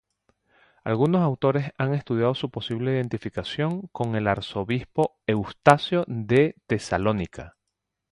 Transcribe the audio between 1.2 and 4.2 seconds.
autores han estudiado su posible identificación con